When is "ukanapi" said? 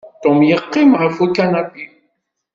1.25-1.85